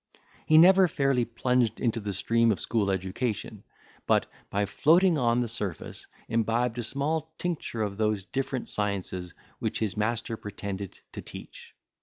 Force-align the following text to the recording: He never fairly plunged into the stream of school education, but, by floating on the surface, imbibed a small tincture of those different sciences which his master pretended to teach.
He 0.47 0.57
never 0.57 0.87
fairly 0.87 1.25
plunged 1.25 1.79
into 1.79 1.99
the 1.99 2.11
stream 2.11 2.51
of 2.51 2.59
school 2.59 2.89
education, 2.89 3.63
but, 4.07 4.25
by 4.49 4.65
floating 4.65 5.19
on 5.19 5.41
the 5.41 5.47
surface, 5.47 6.07
imbibed 6.27 6.79
a 6.79 6.81
small 6.81 7.31
tincture 7.37 7.83
of 7.83 7.97
those 7.99 8.23
different 8.25 8.67
sciences 8.67 9.35
which 9.59 9.77
his 9.77 9.95
master 9.95 10.37
pretended 10.37 10.99
to 11.11 11.21
teach. 11.21 11.75